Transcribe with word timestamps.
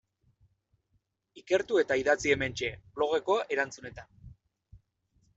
Ikertu 1.41 1.77
eta 1.81 1.97
idatzi 2.01 2.33
hementxe, 2.35 2.69
blogeko 2.95 3.35
erantzunetan. 3.57 4.09